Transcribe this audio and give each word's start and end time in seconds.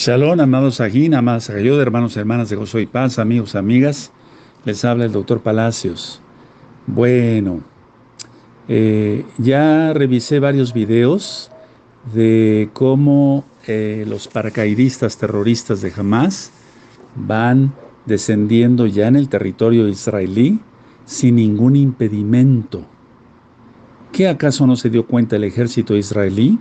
Shalom, 0.00 0.38
amados 0.38 0.80
Aguín, 0.80 1.12
amadas 1.12 1.50
Agayod, 1.50 1.80
hermanos 1.80 2.16
hermanas 2.16 2.48
de 2.48 2.54
Gozo 2.54 2.78
y 2.78 2.86
Paz, 2.86 3.18
amigos, 3.18 3.56
amigas. 3.56 4.12
Les 4.64 4.84
habla 4.84 5.06
el 5.06 5.10
doctor 5.10 5.40
Palacios. 5.40 6.20
Bueno, 6.86 7.64
eh, 8.68 9.26
ya 9.38 9.92
revisé 9.92 10.38
varios 10.38 10.72
videos 10.72 11.50
de 12.14 12.70
cómo 12.74 13.44
eh, 13.66 14.04
los 14.06 14.28
paracaidistas 14.28 15.18
terroristas 15.18 15.80
de 15.80 15.92
Hamas 15.96 16.52
van 17.16 17.74
descendiendo 18.06 18.86
ya 18.86 19.08
en 19.08 19.16
el 19.16 19.28
territorio 19.28 19.88
israelí 19.88 20.60
sin 21.06 21.34
ningún 21.34 21.74
impedimento. 21.74 22.86
¿Qué 24.12 24.28
acaso 24.28 24.64
no 24.64 24.76
se 24.76 24.90
dio 24.90 25.08
cuenta 25.08 25.34
el 25.34 25.42
ejército 25.42 25.96
israelí? 25.96 26.56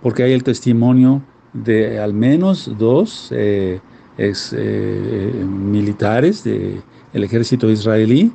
Porque 0.00 0.22
hay 0.22 0.32
el 0.32 0.44
testimonio 0.44 1.20
de 1.52 1.98
al 1.98 2.12
menos 2.12 2.70
dos 2.78 3.28
eh, 3.32 3.80
ex, 4.16 4.54
eh, 4.56 5.44
militares 5.46 6.44
del 6.44 6.82
ejército 7.12 7.70
israelí, 7.70 8.32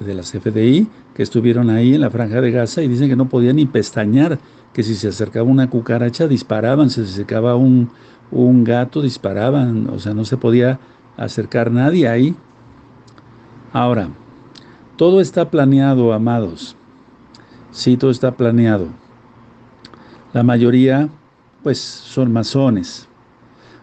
de 0.00 0.14
la 0.14 0.22
CFDI, 0.22 0.86
que 1.14 1.22
estuvieron 1.22 1.70
ahí 1.70 1.94
en 1.94 2.02
la 2.02 2.10
franja 2.10 2.40
de 2.40 2.50
Gaza 2.50 2.82
y 2.82 2.88
dicen 2.88 3.08
que 3.08 3.16
no 3.16 3.28
podían 3.28 3.56
ni 3.56 3.66
pestañear, 3.66 4.38
que 4.72 4.82
si 4.82 4.94
se 4.94 5.08
acercaba 5.08 5.48
una 5.48 5.70
cucaracha 5.70 6.28
disparaban, 6.28 6.90
si 6.90 7.04
se 7.06 7.12
acercaba 7.12 7.56
un, 7.56 7.90
un 8.30 8.64
gato 8.64 9.00
disparaban, 9.00 9.88
o 9.88 9.98
sea, 9.98 10.12
no 10.12 10.24
se 10.24 10.36
podía 10.36 10.78
acercar 11.16 11.70
nadie 11.70 12.08
ahí. 12.08 12.36
Ahora, 13.72 14.08
todo 14.96 15.20
está 15.20 15.50
planeado, 15.50 16.12
amados. 16.12 16.76
Sí, 17.70 17.96
todo 17.96 18.10
está 18.10 18.32
planeado. 18.36 18.88
La 20.32 20.42
mayoría 20.42 21.08
pues 21.66 21.80
son 21.80 22.32
masones. 22.32 23.08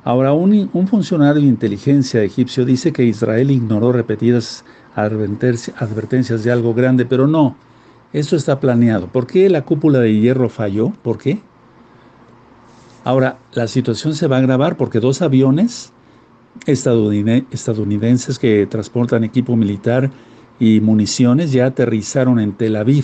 Ahora, 0.05 0.31
un, 0.31 0.87
funcionario 0.87 1.41
de 1.41 1.49
inteligencia 1.49 2.23
egipcio 2.23 2.63
dice 2.63 2.93
que 2.93 3.03
Israel 3.03 3.51
ignoró 3.51 3.91
repetidas 3.91 4.63
advertencias 4.95 6.45
de 6.45 6.51
algo 6.53 6.73
grande, 6.73 7.03
pero 7.03 7.27
no, 7.27 7.57
eso 8.13 8.37
está 8.37 8.61
planeado. 8.61 9.07
¿Por 9.07 9.27
qué 9.27 9.49
la 9.49 9.65
cúpula 9.65 9.99
de 9.99 10.17
hierro 10.17 10.47
falló? 10.47 10.93
¿Por 11.03 11.17
qué? 11.17 11.41
Ahora, 13.03 13.39
la 13.51 13.67
situación 13.67 14.15
se 14.15 14.27
va 14.27 14.37
a 14.37 14.39
agravar 14.39 14.77
porque 14.77 15.01
dos 15.01 15.21
aviones 15.21 15.91
estadounidenses 16.65 18.39
que 18.39 18.65
transportan 18.65 19.25
equipo 19.25 19.57
militar 19.57 20.09
y 20.57 20.79
municiones 20.79 21.51
ya 21.51 21.65
aterrizaron 21.65 22.39
en 22.39 22.53
Tel 22.53 22.77
Aviv. 22.77 23.03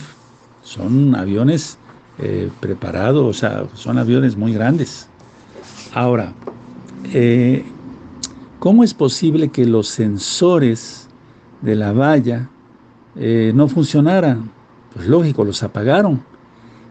Son 0.64 1.17
aviones 1.17 1.77
eh, 2.22 2.50
preparado, 2.59 3.25
o 3.25 3.34
sea, 3.34 3.66
son 3.75 3.98
aviones 3.98 4.36
muy 4.36 4.53
grandes. 4.53 5.08
Ahora, 5.94 6.34
eh, 7.14 7.64
¿cómo 8.59 8.84
es 8.84 8.94
posible 8.94 9.50
que 9.50 9.66
los 9.66 9.88
sensores 9.88 11.08
de 11.61 11.76
la 11.76 11.94
valla 11.94 12.50
eh, 13.16 13.52
no 13.56 13.67
funcionaran? 13.67 14.52
Pues 14.94 15.08
lógico, 15.08 15.44
los 15.45 15.64
apagaron. 15.64 16.22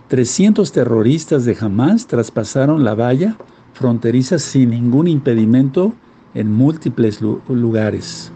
300 0.09 0.73
terroristas 0.73 1.45
de 1.45 1.57
Hamas 1.61 2.07
traspasaron 2.07 2.83
la 2.83 2.95
valla 2.95 3.37
fronteriza 3.75 4.39
sin 4.39 4.71
ningún 4.71 5.07
impedimento 5.09 5.93
en 6.35 6.51
múltiples 6.51 7.21
lugares. 7.21 8.33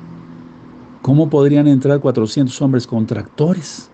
¿Cómo 1.01 1.31
podrían 1.31 1.67
entrar 1.67 2.01
400 2.01 2.61
hombres 2.63 2.87
con 2.87 3.07
tractores? 3.07 3.91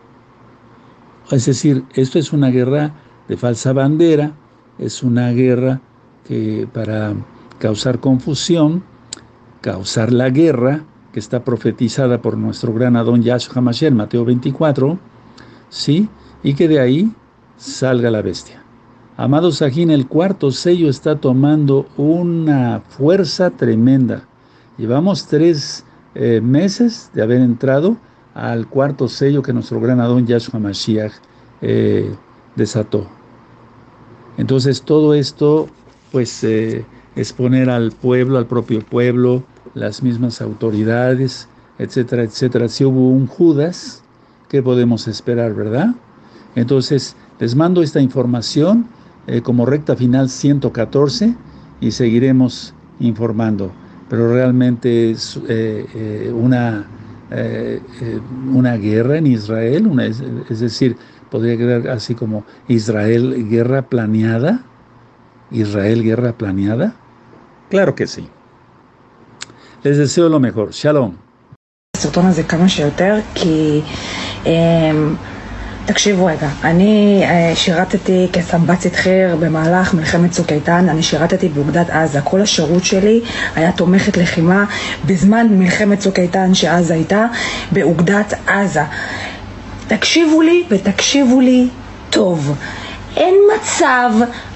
Es 1.30 1.44
decir, 1.44 1.84
esto 1.94 2.18
es 2.18 2.32
una 2.32 2.48
guerra 2.48 2.94
de 3.28 3.36
falsa 3.36 3.74
bandera, 3.74 4.32
es 4.78 5.02
una 5.02 5.30
guerra 5.32 5.80
que 6.26 6.66
para 6.72 7.14
causar 7.58 8.00
confusión, 8.00 8.82
causar 9.60 10.12
la 10.12 10.30
guerra 10.30 10.84
que 11.12 11.20
está 11.20 11.44
profetizada 11.44 12.22
por 12.22 12.36
nuestro 12.38 12.72
gran 12.72 12.96
Adón 12.96 13.22
Yahshua 13.22 13.58
Hamashiach, 13.58 13.92
Mateo 13.92 14.24
24, 14.24 14.98
¿sí? 15.68 16.08
Y 16.42 16.54
que 16.54 16.68
de 16.68 16.80
ahí 16.80 17.12
salga 17.58 18.10
la 18.10 18.22
bestia. 18.22 18.62
Amados, 19.16 19.60
aquí 19.62 19.82
en 19.82 19.90
el 19.90 20.06
cuarto 20.06 20.50
sello 20.50 20.88
está 20.88 21.16
tomando 21.16 21.86
una 21.96 22.80
fuerza 22.88 23.50
tremenda. 23.50 24.22
Llevamos 24.78 25.26
tres 25.26 25.84
eh, 26.14 26.40
meses 26.40 27.10
de 27.12 27.22
haber 27.22 27.40
entrado 27.40 27.96
al 28.38 28.68
cuarto 28.68 29.08
sello 29.08 29.42
que 29.42 29.52
nuestro 29.52 29.80
gran 29.80 30.00
Adón 30.00 30.26
Yahshua 30.26 30.60
Mashiach 30.60 31.12
eh, 31.60 32.14
desató. 32.54 33.08
Entonces 34.36 34.82
todo 34.82 35.12
esto 35.14 35.68
pues 36.12 36.44
eh, 36.44 36.84
al 37.68 37.90
pueblo, 37.90 38.38
al 38.38 38.46
propio 38.46 38.80
pueblo, 38.80 39.42
las 39.74 40.04
mismas 40.04 40.40
autoridades, 40.40 41.48
etcétera, 41.78 42.22
etcétera. 42.22 42.68
Si 42.68 42.84
hubo 42.84 43.10
un 43.10 43.26
Judas, 43.26 44.04
¿qué 44.48 44.62
podemos 44.62 45.08
esperar, 45.08 45.54
verdad? 45.54 45.96
Entonces 46.54 47.16
les 47.40 47.56
mando 47.56 47.82
esta 47.82 48.00
información 48.00 48.86
eh, 49.26 49.42
como 49.42 49.66
recta 49.66 49.96
final 49.96 50.28
114 50.28 51.34
y 51.80 51.90
seguiremos 51.90 52.72
informando. 53.00 53.72
Pero 54.08 54.32
realmente 54.32 55.10
es 55.10 55.38
una 56.32 56.86
eh, 57.30 57.80
eh, 58.00 58.20
una 58.52 58.76
guerra 58.76 59.18
en 59.18 59.26
Israel, 59.26 60.00
es, 60.00 60.22
es, 60.48 60.60
decir, 60.60 60.96
podría 61.30 61.56
quedar 61.56 61.88
así 61.88 62.14
como 62.14 62.44
Israel 62.68 63.48
guerra 63.48 63.82
planeada, 63.82 64.62
Israel 65.50 66.02
guerra 66.02 66.32
planeada. 66.32 66.94
Claro 67.68 67.94
que 67.94 68.06
sí. 68.06 68.28
Les 69.82 69.96
deseo 69.96 70.28
lo 70.28 70.40
mejor. 70.40 70.70
Shalom. 70.72 71.16
תקשיבו 75.88 76.24
רגע, 76.26 76.48
אני 76.64 77.22
אה, 77.24 77.52
שירתתי 77.56 78.28
כסמב"צית 78.32 78.96
חי"ר 78.96 79.36
במהלך 79.40 79.94
מלחמת 79.94 80.30
צוק 80.30 80.52
איתן, 80.52 80.86
אני 80.88 81.02
שירתתי 81.02 81.48
באוגדת 81.48 81.90
עזה. 81.90 82.20
כל 82.20 82.40
השירות 82.40 82.84
שלי 82.84 83.20
היה 83.56 83.72
תומכת 83.72 84.16
לחימה 84.16 84.64
בזמן 85.06 85.46
מלחמת 85.50 85.98
צוק 85.98 86.18
איתן 86.18 86.54
שעזה 86.54 86.94
הייתה 86.94 87.26
באוגדת 87.72 88.34
עזה. 88.46 88.82
תקשיבו 89.86 90.42
לי 90.42 90.64
ותקשיבו 90.70 91.40
לי 91.40 91.68
טוב. 92.10 92.54
אין 93.16 93.34
מצב 93.56 94.10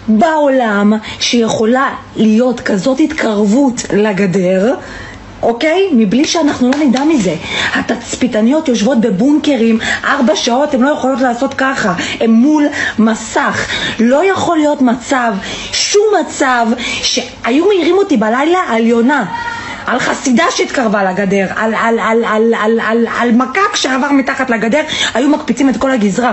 בעולם 0.09 0.92
שיכולה 1.21 1.94
להיות 2.16 2.60
כזאת 2.60 3.00
התקרבות 3.00 3.82
לגדר 3.92 4.75
אוקיי? 5.42 5.88
מבלי 5.92 6.25
שאנחנו 6.25 6.70
לא 6.70 6.76
נדע 6.76 7.04
מזה. 7.04 7.34
התצפיתניות 7.75 8.69
יושבות 8.69 9.00
בבונקרים 9.00 9.78
ארבע 10.04 10.36
שעות, 10.36 10.75
הן 10.75 10.80
לא 10.80 10.91
יכולות 10.91 11.20
לעשות 11.20 11.54
ככה, 11.54 11.94
הן 12.20 12.30
מול 12.30 12.66
מסך. 12.98 13.66
לא 13.98 14.25
יכול 14.25 14.58
להיות 14.58 14.82
מצב, 14.82 15.32
שום 15.72 16.04
מצב, 16.20 16.66
שהיו 17.03 17.66
מעירים 17.66 17.98
אותי 17.98 18.16
בלילה 18.16 18.58
על 18.69 18.86
יונה. 18.86 19.25
על 19.86 19.98
חסידה 19.98 20.44
שהתקרבה 20.50 21.04
לגדר, 21.12 21.47
על, 21.56 21.74
על, 21.74 21.98
על, 21.98 22.24
על, 22.24 22.54
על, 22.54 22.80
על, 22.80 23.06
על 23.20 23.32
מקק 23.32 23.76
שעבר 23.76 24.12
מתחת 24.12 24.50
לגדר, 24.50 24.82
היו 25.14 25.28
מקפיצים 25.28 25.69
את 25.69 25.76
כל 25.76 25.91
הגזרה. 25.91 26.32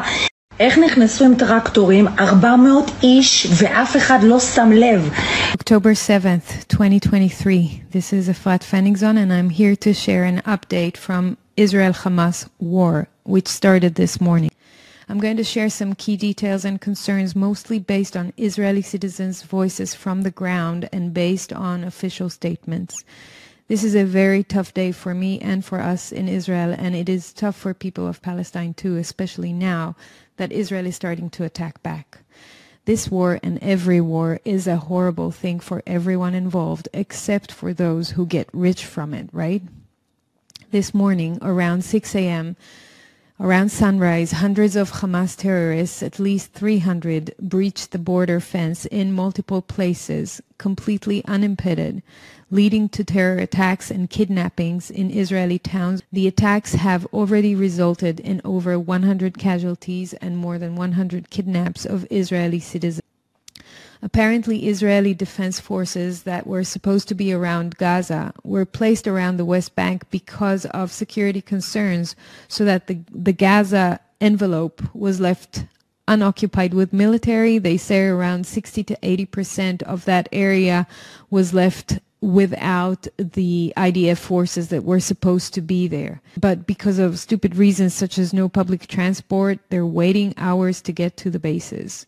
איך 0.59 0.77
נכנסו 0.77 1.25
עם 1.25 1.35
טרקטורים 1.35 2.07
400 2.07 2.91
איש 3.03 3.47
ואף 3.57 3.97
אחד 3.97 4.19
לא 4.23 4.39
שם 4.39 4.71
לב? 4.71 5.13
October 5.53 5.93
7th, 6.07 6.67
2023. 6.67 7.81
This 7.91 8.11
is 8.13 8.27
Efrat 8.27 8.63
Fenigson 8.63 9.17
and 9.17 9.31
I'm 9.31 9.49
here 9.49 9.75
to 9.77 9.93
share 9.93 10.25
an 10.25 10.41
update 10.45 10.97
from 10.97 11.37
Israel-Hamas 11.55 12.49
war, 12.59 13.07
which 13.23 13.47
started 13.47 13.95
this 13.95 14.19
morning. 14.19 14.51
I'm 15.07 15.19
going 15.19 15.37
to 15.37 15.51
share 15.53 15.69
some 15.69 15.95
key 15.95 16.17
details 16.17 16.65
and 16.65 16.81
concerns 16.81 17.35
mostly 17.35 17.79
based 17.79 18.15
on 18.17 18.33
Israeli 18.35 18.81
citizens' 18.81 19.43
voices 19.43 19.95
from 19.95 20.17
the 20.23 20.35
ground 20.41 20.89
and 20.91 21.13
based 21.13 21.51
on 21.53 21.85
official 21.85 22.29
statements. 22.29 22.93
This 23.69 23.83
is 23.83 23.93
a 23.93 24.03
very 24.03 24.43
tough 24.43 24.73
day 24.73 24.91
for 24.91 25.13
me 25.13 25.39
and 25.41 25.63
for 25.63 25.79
us 25.79 26.11
in 26.11 26.27
Israel, 26.27 26.73
and 26.75 26.95
it 26.95 27.07
is 27.07 27.31
tough 27.31 27.55
for 27.55 27.75
people 27.75 28.07
of 28.07 28.19
Palestine 28.19 28.73
too, 28.73 28.97
especially 28.97 29.53
now 29.53 29.95
that 30.37 30.51
Israel 30.51 30.87
is 30.87 30.95
starting 30.95 31.29
to 31.29 31.43
attack 31.43 31.83
back. 31.83 32.17
This 32.85 33.11
war 33.11 33.39
and 33.43 33.59
every 33.61 34.01
war 34.01 34.39
is 34.43 34.65
a 34.65 34.77
horrible 34.77 35.29
thing 35.29 35.59
for 35.59 35.83
everyone 35.85 36.33
involved 36.33 36.89
except 36.93 37.51
for 37.51 37.71
those 37.71 38.09
who 38.09 38.25
get 38.25 38.49
rich 38.53 38.85
from 38.85 39.13
it, 39.13 39.29
right? 39.31 39.61
This 40.71 40.91
morning 40.91 41.37
around 41.43 41.83
6 41.83 42.15
a.m., 42.15 42.55
Around 43.41 43.69
sunrise, 43.69 44.33
hundreds 44.33 44.75
of 44.75 44.91
Hamas 44.91 45.37
terrorists, 45.37 46.03
at 46.03 46.19
least 46.19 46.51
300, 46.51 47.33
breached 47.39 47.91
the 47.91 47.97
border 47.97 48.41
fence 48.41 48.85
in 48.85 49.13
multiple 49.13 49.61
places, 49.61 50.41
completely 50.57 51.23
unimpeded, 51.23 52.03
leading 52.51 52.89
to 52.89 53.05
terror 53.05 53.37
attacks 53.37 53.89
and 53.89 54.09
kidnappings 54.09 54.91
in 54.91 55.09
Israeli 55.09 55.57
towns. 55.57 56.03
The 56.11 56.27
attacks 56.27 56.73
have 56.73 57.05
already 57.13 57.55
resulted 57.55 58.19
in 58.19 58.41
over 58.43 58.77
100 58.77 59.37
casualties 59.37 60.11
and 60.15 60.35
more 60.35 60.57
than 60.57 60.75
100 60.75 61.29
kidnaps 61.29 61.85
of 61.85 62.05
Israeli 62.11 62.59
citizens. 62.59 63.08
Apparently, 64.01 64.67
Israeli 64.67 65.13
defense 65.13 65.59
forces 65.59 66.23
that 66.23 66.47
were 66.47 66.63
supposed 66.63 67.07
to 67.09 67.15
be 67.15 67.33
around 67.33 67.77
Gaza 67.77 68.33
were 68.43 68.65
placed 68.65 69.07
around 69.07 69.37
the 69.37 69.45
West 69.45 69.75
Bank 69.75 70.09
because 70.09 70.65
of 70.67 70.91
security 70.91 71.41
concerns 71.41 72.15
so 72.47 72.63
that 72.63 72.87
the, 72.87 72.99
the 73.11 73.33
Gaza 73.33 73.99
envelope 74.21 74.81
was 74.95 75.19
left 75.19 75.65
unoccupied 76.07 76.73
with 76.73 76.93
military. 76.93 77.57
They 77.57 77.77
say 77.77 78.05
around 78.07 78.47
60 78.47 78.83
to 78.85 78.97
80 79.03 79.25
percent 79.25 79.83
of 79.83 80.05
that 80.05 80.29
area 80.31 80.87
was 81.29 81.53
left 81.53 81.99
without 82.21 83.07
the 83.17 83.73
IDF 83.77 84.17
forces 84.17 84.69
that 84.69 84.83
were 84.83 84.99
supposed 84.99 85.53
to 85.53 85.61
be 85.61 85.87
there. 85.87 86.21
But 86.37 86.67
because 86.67 86.99
of 86.99 87.19
stupid 87.19 87.55
reasons 87.55 87.93
such 87.93 88.17
as 88.17 88.33
no 88.33 88.49
public 88.49 88.87
transport, 88.87 89.59
they're 89.69 89.85
waiting 89.85 90.33
hours 90.37 90.81
to 90.81 90.91
get 90.91 91.15
to 91.17 91.29
the 91.29 91.39
bases. 91.39 92.05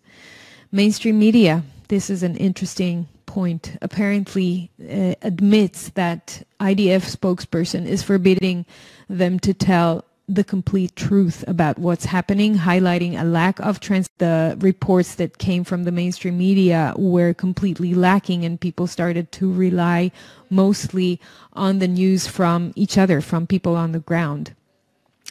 Mainstream 0.71 1.17
media, 1.17 1.63
this 1.91 2.09
is 2.09 2.23
an 2.23 2.37
interesting 2.37 3.09
point, 3.25 3.77
apparently 3.81 4.71
uh, 4.81 5.13
admits 5.21 5.89
that 5.89 6.41
IDF 6.61 7.03
spokesperson 7.17 7.85
is 7.85 8.01
forbidding 8.01 8.65
them 9.09 9.37
to 9.41 9.53
tell 9.53 10.05
the 10.29 10.45
complete 10.45 10.95
truth 10.95 11.43
about 11.49 11.77
what's 11.77 12.05
happening, 12.05 12.55
highlighting 12.55 13.19
a 13.19 13.25
lack 13.25 13.59
of 13.59 13.81
trans. 13.81 14.07
The 14.19 14.55
reports 14.61 15.15
that 15.15 15.37
came 15.37 15.65
from 15.65 15.83
the 15.83 15.91
mainstream 15.91 16.37
media 16.37 16.93
were 16.97 17.33
completely 17.33 17.93
lacking, 17.93 18.45
and 18.45 18.59
people 18.59 18.87
started 18.87 19.33
to 19.33 19.51
rely 19.51 20.11
mostly 20.49 21.19
on 21.51 21.79
the 21.79 21.89
news 21.89 22.25
from 22.25 22.71
each 22.77 22.97
other, 22.97 23.19
from 23.19 23.47
people 23.47 23.75
on 23.75 23.91
the 23.91 23.99
ground. 23.99 24.55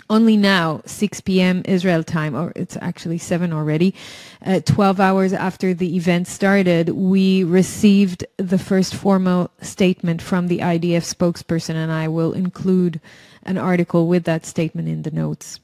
Only 0.09 0.37
now, 0.37 0.83
6 0.87 1.21
p.m. 1.21 1.63
Israel 1.67 2.03
time, 2.03 2.35
or 2.35 2.53
it's 2.57 2.77
actually 2.81 3.19
7 3.19 3.53
already, 3.53 3.95
uh, 4.45 4.61
12 4.61 4.99
hours 4.99 5.33
after 5.33 5.75
the 5.75 5.97
event 5.97 6.27
started, 6.27 6.89
we 6.91 7.45
received 7.45 8.25
the 8.37 8.59
first 8.59 8.95
formal 8.95 9.51
statement 9.61 10.23
from 10.23 10.49
the 10.49 10.59
IDF 10.59 11.05
spokesperson, 11.05 11.75
and 11.75 11.93
I 11.93 12.09
will 12.09 12.33
include 12.33 13.01
an 13.45 13.59
article 13.59 14.09
with 14.09 14.25
that 14.25 14.47
statement 14.47 14.89
in 14.89 15.03
the 15.03 15.11
notes. 15.11 15.61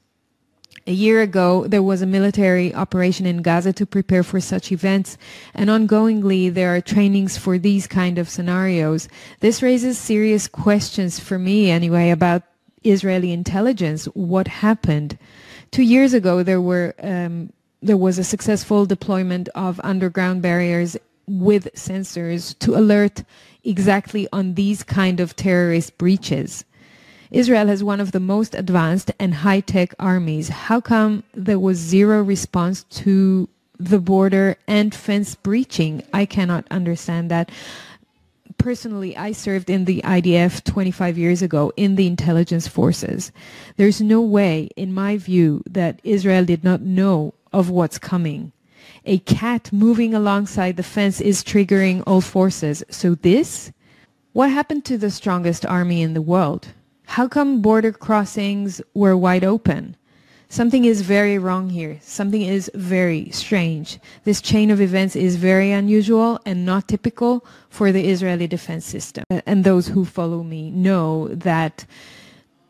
A 0.89 0.93
year 0.93 1.21
ago, 1.21 1.67
there 1.67 1.83
was 1.83 2.01
a 2.01 2.07
military 2.07 2.73
operation 2.73 3.27
in 3.27 3.43
Gaza 3.43 3.73
to 3.73 3.87
prepare 3.87 4.23
for 4.23 4.41
such 4.41 4.71
events, 4.71 5.19
and 5.53 5.69
ongoingly 5.69 6.53
there 6.55 6.77
are 6.77 6.81
trainings 6.81 7.37
for 7.37 7.59
these 7.59 7.89
kind 7.89 8.19
of 8.19 8.29
scenarios. 8.29 9.09
This 9.41 9.63
raises 9.63 9.99
serious 9.99 10.47
questions 10.47 11.19
for 11.19 11.41
me 11.41 11.71
anyway 11.73 12.11
about 12.11 12.45
Israeli 12.85 13.33
intelligence. 13.33 14.07
What 14.07 14.49
happened? 14.49 15.19
Two 15.71 15.83
years 15.83 16.15
ago, 16.15 16.43
there 16.43 16.61
were 16.61 16.95
um, 17.03 17.53
there 17.83 17.97
was 17.97 18.19
a 18.19 18.25
successful 18.25 18.87
deployment 18.87 19.49
of 19.55 19.81
underground 19.85 20.43
barriers 20.43 20.97
with 21.27 21.73
sensors 21.75 22.59
to 22.61 22.77
alert 22.77 23.25
exactly 23.65 24.29
on 24.33 24.55
these 24.55 24.83
kind 24.83 25.21
of 25.21 25.37
terrorist 25.37 25.99
breaches. 25.99 26.65
Israel 27.31 27.67
has 27.67 27.83
one 27.83 28.01
of 28.01 28.13
the 28.13 28.21
most 28.21 28.55
advanced 28.55 29.11
and 29.19 29.35
high-tech 29.35 29.95
armies. 29.99 30.49
How 30.49 30.81
come 30.81 31.25
there 31.35 31.59
was 31.59 31.77
zero 31.77 32.23
response 32.23 32.85
to 32.85 33.49
the 33.79 33.99
border 33.99 34.57
and 34.69 34.95
fence 34.95 35.35
breaching? 35.35 36.03
I 36.13 36.25
cannot 36.25 36.65
understand 36.71 37.31
that. 37.31 37.51
Personally, 38.67 39.17
I 39.17 39.31
served 39.31 39.71
in 39.71 39.85
the 39.85 40.03
IDF 40.03 40.65
25 40.65 41.17
years 41.17 41.41
ago 41.41 41.73
in 41.77 41.95
the 41.95 42.09
intelligence 42.09 42.67
forces. 42.67 43.31
There's 43.77 44.01
no 44.01 44.21
way, 44.21 44.71
in 44.75 44.93
my 44.93 45.19
view, 45.19 45.63
that 45.71 46.01
Israel 46.03 46.45
did 46.45 46.65
not 46.65 46.81
know 46.81 47.35
of 47.53 47.71
what's 47.71 47.97
coming. 47.97 48.51
A 49.05 49.19
cat 49.19 49.73
moving 49.73 50.15
alongside 50.15 50.77
the 50.77 50.83
fence 50.83 51.21
is 51.21 51.45
triggering 51.45 52.03
all 52.09 52.21
forces. 52.21 52.83
So 52.91 53.15
this? 53.15 53.71
What 54.33 54.51
happened 54.51 54.85
to 54.87 54.99
the 54.99 55.13
strongest 55.13 55.65
army 55.65 56.03
in 56.03 56.15
the 56.15 56.21
world? 56.21 56.67
How 57.05 57.29
come 57.29 57.63
border 57.63 57.93
crossings 57.93 58.81
were 58.95 59.17
wide 59.17 59.45
open? 59.45 59.97
Something 60.49 60.85
is 60.85 61.01
very 61.01 61.39
wrong 61.39 61.71
here. 61.71 61.99
Something 62.01 62.43
is 62.43 62.71
very 62.75 63.31
strange. 63.31 63.99
This 64.25 64.41
chain 64.41 64.71
of 64.71 64.81
events 64.81 65.17
is 65.17 65.37
very 65.37 65.73
unusual 65.73 66.41
and 66.47 66.65
not 66.65 66.87
typical 66.87 67.45
for 67.69 67.91
the 67.91 68.09
Israeli 68.09 68.47
defense 68.47 68.85
system. 68.85 69.25
And 69.29 69.65
those 69.65 69.89
who 69.89 70.05
follow 70.05 70.45
me 70.45 70.71
know 70.71 71.29
that 71.29 71.85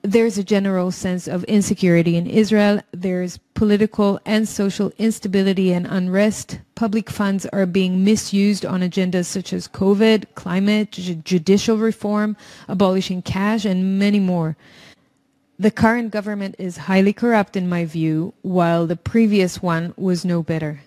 there's 0.03 0.39
a 0.39 0.45
general 0.45 0.91
sense 0.91 1.27
of 1.27 1.43
insecurity 1.45 2.17
in 2.17 2.27
Israel. 2.29 2.81
There's 2.93 3.39
political 3.55 4.21
and 4.25 4.49
social 4.49 4.93
instability 4.99 5.73
and 5.73 5.87
unrest. 5.87 6.61
Public 6.77 7.11
funds 7.11 7.45
are 7.47 7.67
being 7.67 8.05
misused 8.05 8.65
on 8.65 8.81
agendas 8.81 9.27
such 9.27 9.53
as 9.53 9.67
COVID, 9.69 10.27
climate, 10.35 10.93
judicial 10.93 11.77
reform, 11.77 12.37
abolishing 12.69 13.21
cash, 13.21 13.65
and 13.65 13.99
many 13.99 14.21
more. 14.21 14.57
The 15.59 15.71
current 15.71 16.11
government 16.11 16.57
is 16.59 16.77
highly 16.77 17.15
corrupt 17.15 17.57
in 17.57 17.67
my 17.67 17.87
view, 17.87 18.35
while 18.43 18.87
the 18.87 18.95
previous 18.95 19.63
one 19.63 19.95
was 19.97 20.23
no 20.23 20.43
better. 20.43 20.81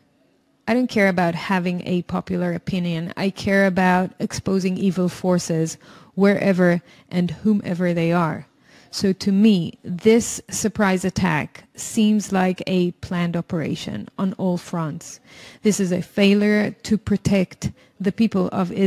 I 0.68 0.75
don't 0.75 0.88
care 0.88 1.07
about 1.07 1.33
having 1.33 1.81
a 1.88 2.04
popular 2.04 2.54
opinion. 2.54 3.12
I 3.18 3.31
care 3.31 3.66
about 3.66 4.12
exposing 4.19 4.77
evil 4.77 5.10
forces 5.10 5.80
wherever 6.13 6.83
and 7.10 7.31
whomever 7.31 7.95
they 7.95 8.12
are. 8.12 8.45
So 8.92 9.12
to 9.13 9.31
me, 9.31 9.80
this 9.83 10.39
surprise 10.51 11.04
attack 11.04 11.63
seems 11.75 12.31
like 12.31 12.62
a 12.68 12.92
planned 12.92 13.36
operation 13.36 14.07
on 14.19 14.33
all 14.33 14.57
fronts. 14.57 15.19
This 15.63 15.80
is 15.80 15.92
a 15.92 16.04
failure 16.04 16.71
to 16.83 16.98
protect 16.98 17.71
the 18.00 18.12
people 18.12 18.50
of 18.50 18.71
Israel. 18.71 18.77